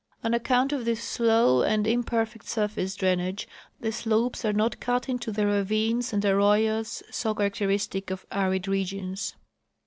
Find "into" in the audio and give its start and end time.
5.07-5.31